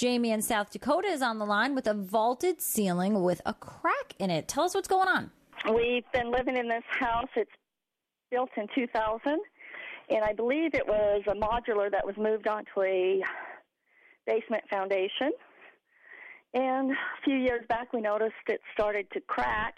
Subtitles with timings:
[0.00, 4.14] Jamie in South Dakota is on the line with a vaulted ceiling with a crack
[4.18, 4.48] in it.
[4.48, 5.30] Tell us what's going on.
[5.74, 7.28] We've been living in this house.
[7.36, 7.50] It's
[8.30, 9.38] built in 2000,
[10.08, 13.22] and I believe it was a modular that was moved onto a
[14.26, 15.32] basement foundation.
[16.54, 19.74] And a few years back, we noticed it started to crack,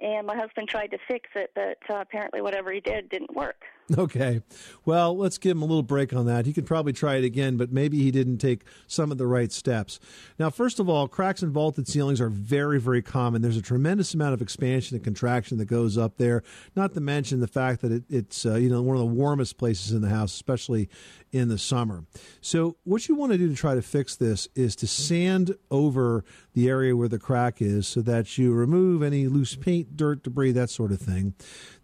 [0.00, 3.62] and my husband tried to fix it, but uh, apparently, whatever he did didn't work.
[3.98, 4.40] Okay.
[4.84, 6.46] Well, let's give him a little break on that.
[6.46, 9.52] He could probably try it again, but maybe he didn't take some of the right
[9.52, 10.00] steps.
[10.38, 13.42] Now, first of all, cracks in vaulted ceilings are very, very common.
[13.42, 16.42] There's a tremendous amount of expansion and contraction that goes up there,
[16.74, 19.58] not to mention the fact that it, it's, uh, you know, one of the warmest
[19.58, 20.88] places in the house, especially
[21.32, 22.04] in the summer.
[22.40, 26.24] So, what you want to do to try to fix this is to sand over
[26.54, 30.52] the area where the crack is so that you remove any loose paint, dirt, debris,
[30.52, 31.34] that sort of thing.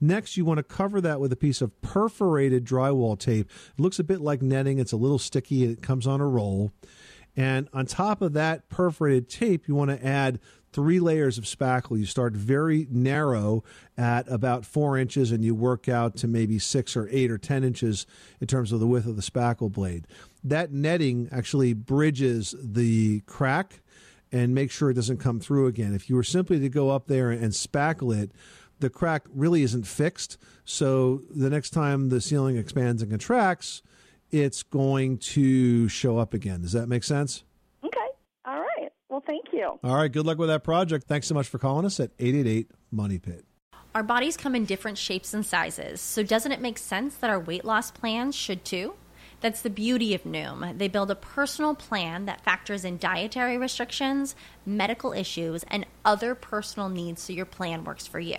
[0.01, 3.51] Next, you want to cover that with a piece of perforated drywall tape.
[3.79, 6.71] It looks a bit like netting, it's a little sticky, it comes on a roll.
[7.35, 10.39] And on top of that perforated tape, you want to add
[10.71, 11.99] three layers of spackle.
[11.99, 13.65] You start very narrow
[13.97, 17.65] at about four inches and you work out to maybe six or eight or 10
[17.65, 18.07] inches
[18.39, 20.07] in terms of the width of the spackle blade.
[20.45, 23.81] That netting actually bridges the crack
[24.31, 25.95] and make sure it doesn't come through again.
[25.95, 28.31] If you were simply to go up there and spackle it,
[28.81, 30.39] the crack really isn't fixed.
[30.65, 33.83] So the next time the ceiling expands and contracts,
[34.31, 36.63] it's going to show up again.
[36.63, 37.45] Does that make sense?
[37.85, 37.99] Okay.
[38.45, 38.91] All right.
[39.09, 39.79] Well, thank you.
[39.83, 40.11] All right.
[40.11, 41.07] Good luck with that project.
[41.07, 43.45] Thanks so much for calling us at 888 Money Pit.
[43.95, 47.41] Our bodies come in different shapes and sizes, so doesn't it make sense that our
[47.41, 48.95] weight loss plans should too?
[49.41, 50.77] That's the beauty of Noom.
[50.79, 54.35] They build a personal plan that factors in dietary restrictions,
[54.67, 58.39] medical issues, and other personal needs so your plan works for you.